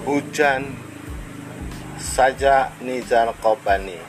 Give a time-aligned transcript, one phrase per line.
[0.00, 0.64] Hujan
[2.00, 4.00] saja Nizar Kobani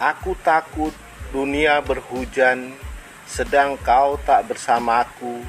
[0.00, 0.96] Aku takut
[1.28, 2.72] dunia berhujan
[3.28, 5.44] sedang kau tak bersamaku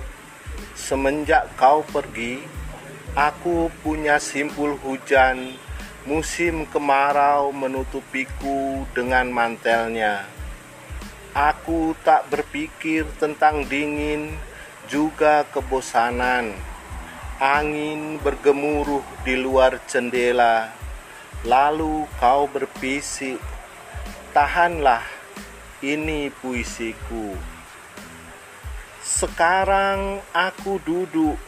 [0.75, 2.43] Semenjak kau pergi
[3.15, 5.55] aku punya simpul hujan
[6.03, 10.27] Musim kemarau menutupiku dengan mantelnya.
[11.31, 14.35] Aku tak berpikir tentang dingin
[14.91, 16.72] juga kebosanan
[17.41, 20.69] Angin bergemuruh di luar jendela,
[21.41, 23.41] lalu kau berpisik,
[24.37, 25.01] "Tahanlah,
[25.81, 27.33] ini puisiku."
[29.01, 31.41] Sekarang aku duduk,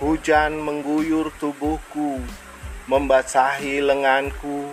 [0.00, 2.16] hujan mengguyur tubuhku,
[2.88, 4.64] membasahi lenganku,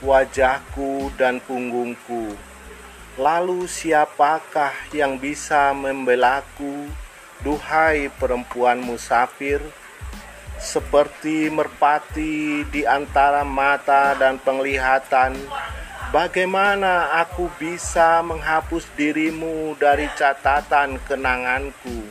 [0.00, 2.32] wajahku, dan punggungku.
[3.20, 6.88] Lalu, siapakah yang bisa membelaku?
[7.44, 9.58] Duhai perempuan musafir,
[10.62, 15.34] seperti merpati di antara mata dan penglihatan.
[16.14, 22.06] Bagaimana aku bisa menghapus dirimu dari catatan kenanganku?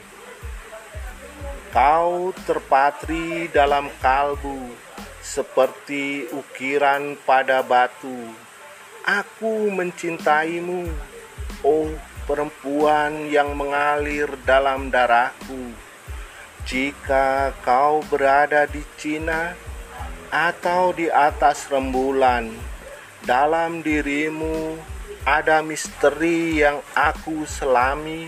[1.71, 4.67] Kau terpatri dalam kalbu
[5.23, 8.27] seperti ukiran pada batu.
[9.07, 10.91] Aku mencintaimu,
[11.63, 11.89] oh
[12.25, 15.90] perempuan yang mengalir dalam darahku.
[16.65, 19.53] Jika kau berada di Cina
[20.31, 22.49] atau di atas rembulan,
[23.21, 24.77] dalam dirimu
[25.25, 28.25] ada misteri yang aku selami.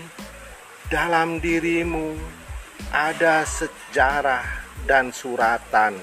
[0.86, 2.14] Dalam dirimu
[2.94, 4.44] ada sejarah
[4.86, 5.98] dan suratan.